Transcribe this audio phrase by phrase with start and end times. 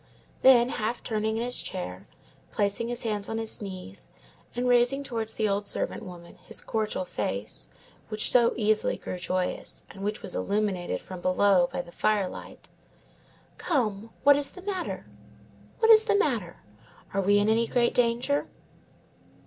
[0.41, 2.07] Then half turning in his chair,
[2.51, 4.07] placing his hands on his knees,
[4.55, 7.67] and raising towards the old servant woman his cordial face,
[8.09, 14.35] which so easily grew joyous, and which was illuminated from below by the firelight,—"Come, what
[14.37, 15.05] is the matter?
[15.77, 16.57] What is the matter?
[17.13, 18.47] Are we in any great danger?"